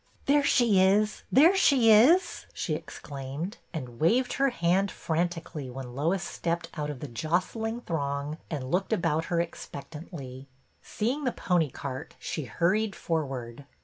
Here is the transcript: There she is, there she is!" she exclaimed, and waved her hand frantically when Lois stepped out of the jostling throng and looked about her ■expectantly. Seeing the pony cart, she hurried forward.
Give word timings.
There 0.25 0.41
she 0.43 0.81
is, 0.81 1.21
there 1.31 1.55
she 1.55 1.91
is!" 1.91 2.45
she 2.55 2.73
exclaimed, 2.73 3.57
and 3.71 3.99
waved 3.99 4.33
her 4.33 4.49
hand 4.49 4.89
frantically 4.89 5.69
when 5.69 5.93
Lois 5.93 6.23
stepped 6.23 6.69
out 6.73 6.89
of 6.89 7.01
the 7.01 7.07
jostling 7.07 7.81
throng 7.81 8.39
and 8.49 8.71
looked 8.71 8.93
about 8.93 9.25
her 9.25 9.37
■expectantly. 9.37 10.47
Seeing 10.81 11.23
the 11.23 11.31
pony 11.31 11.69
cart, 11.69 12.15
she 12.17 12.45
hurried 12.45 12.95
forward. 12.95 13.63